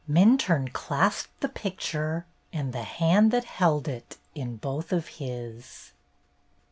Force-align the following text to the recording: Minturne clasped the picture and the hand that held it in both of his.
Minturne 0.09 0.73
clasped 0.73 1.41
the 1.41 1.47
picture 1.47 2.25
and 2.51 2.73
the 2.73 2.81
hand 2.81 3.29
that 3.29 3.43
held 3.43 3.87
it 3.87 4.17
in 4.33 4.55
both 4.55 4.91
of 4.91 5.07
his. 5.07 5.91